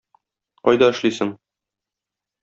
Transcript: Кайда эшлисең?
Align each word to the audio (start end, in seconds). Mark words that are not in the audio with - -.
Кайда 0.69 0.87
эшлисең? 0.93 1.33